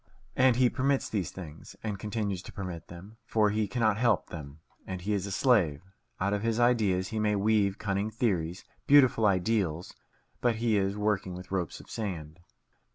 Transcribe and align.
And 0.35 0.55
he 0.55 0.67
permits 0.67 1.07
these 1.07 1.29
things, 1.29 1.75
and 1.83 1.99
continues 1.99 2.41
to 2.41 2.51
permit 2.51 2.87
them, 2.87 3.17
for 3.27 3.51
he 3.51 3.67
cannot 3.67 3.97
help 3.99 4.31
them, 4.31 4.57
and 4.87 4.99
he 4.99 5.13
is 5.13 5.27
a 5.27 5.31
slave. 5.31 5.83
Out 6.19 6.33
of 6.33 6.41
his 6.41 6.59
ideas 6.59 7.09
he 7.09 7.19
may 7.19 7.35
weave 7.35 7.77
cunning 7.77 8.09
theories, 8.09 8.65
beautiful 8.87 9.27
ideals; 9.27 9.93
but 10.41 10.55
he 10.55 10.75
is 10.75 10.97
working 10.97 11.35
with 11.35 11.51
ropes 11.51 11.79
of 11.79 11.87
sand. 11.87 12.39